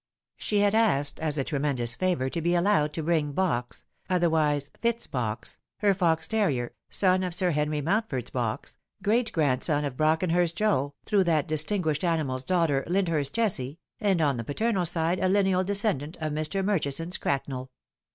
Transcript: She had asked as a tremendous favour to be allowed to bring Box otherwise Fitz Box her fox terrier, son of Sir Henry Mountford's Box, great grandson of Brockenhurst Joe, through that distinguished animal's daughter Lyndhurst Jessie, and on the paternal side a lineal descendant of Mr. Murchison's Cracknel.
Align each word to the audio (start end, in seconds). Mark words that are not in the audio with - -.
She 0.37 0.61
had 0.61 0.73
asked 0.73 1.19
as 1.19 1.37
a 1.37 1.43
tremendous 1.43 1.93
favour 1.93 2.27
to 2.27 2.41
be 2.41 2.55
allowed 2.55 2.91
to 2.93 3.03
bring 3.03 3.33
Box 3.33 3.85
otherwise 4.09 4.71
Fitz 4.81 5.05
Box 5.05 5.59
her 5.77 5.93
fox 5.93 6.27
terrier, 6.27 6.73
son 6.89 7.21
of 7.21 7.35
Sir 7.35 7.51
Henry 7.51 7.81
Mountford's 7.81 8.31
Box, 8.31 8.79
great 9.03 9.31
grandson 9.31 9.85
of 9.85 9.97
Brockenhurst 9.97 10.55
Joe, 10.55 10.95
through 11.05 11.25
that 11.25 11.47
distinguished 11.47 12.03
animal's 12.03 12.43
daughter 12.43 12.83
Lyndhurst 12.87 13.35
Jessie, 13.35 13.77
and 13.99 14.21
on 14.21 14.37
the 14.37 14.43
paternal 14.43 14.87
side 14.87 15.19
a 15.19 15.29
lineal 15.29 15.63
descendant 15.63 16.17
of 16.19 16.33
Mr. 16.33 16.65
Murchison's 16.65 17.19
Cracknel. 17.19 17.69